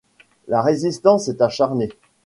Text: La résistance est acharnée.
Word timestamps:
La 0.47 0.63
résistance 0.63 1.27
est 1.29 1.43
acharnée. 1.43 1.89